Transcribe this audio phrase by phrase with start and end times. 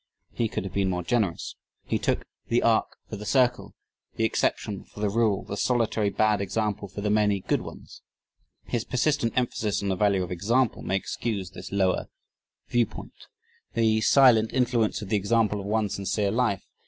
[0.31, 1.55] He could have been more generous.
[1.83, 3.75] He took the arc for the circle,
[4.15, 8.01] the exception for the rule, the solitary bad example for the many good ones.
[8.63, 12.07] His persistent emphasis on the value of "example" may excuse this lower
[12.67, 13.27] viewpoint.
[13.75, 16.63] "The silent influence of the example of one sincere life